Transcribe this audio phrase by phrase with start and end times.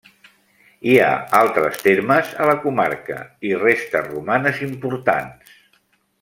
[0.91, 3.19] Hi ha altres termes a la comarca
[3.51, 5.55] i restes romanes importants.